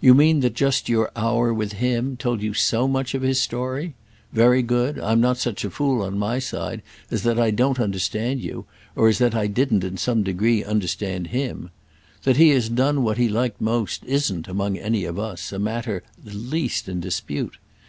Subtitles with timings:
[0.00, 3.94] "You mean that just your hour with him told you so much of his story?
[4.32, 8.40] Very good; I'm not such a fool, on my side, as that I don't understand
[8.40, 11.70] you, or as that I didn't in some degree understand him.
[12.22, 16.04] That he has done what he liked most isn't, among any of us, a matter
[16.22, 17.56] the least in dispute.